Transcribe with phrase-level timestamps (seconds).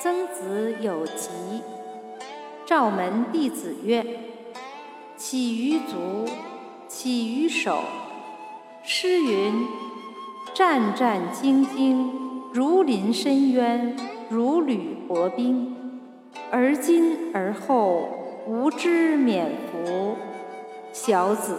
[0.00, 1.28] 曾子有疾，
[2.64, 4.06] 召门弟子曰
[5.16, 6.24] ：“起于足，
[6.86, 7.80] 起于手。
[8.84, 9.66] 诗云
[10.54, 12.10] ：‘战战兢兢，
[12.54, 13.96] 如临深渊，
[14.28, 15.74] 如履薄冰。’
[16.52, 18.08] 而今而后，
[18.46, 20.14] 无知免服，
[20.92, 21.56] 小子。”